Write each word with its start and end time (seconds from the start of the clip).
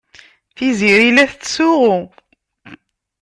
Tiziri 0.55 1.09
la 1.15 1.25
tettsuɣu. 1.31 1.97